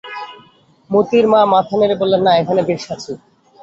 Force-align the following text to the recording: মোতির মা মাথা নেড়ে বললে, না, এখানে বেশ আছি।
মোতির 0.89 1.25
মা 1.31 1.41
মাথা 1.53 1.75
নেড়ে 1.79 1.95
বললে, 2.01 2.17
না, 2.25 2.31
এখানে 2.41 2.61
বেশ 2.69 2.83
আছি। 2.93 3.11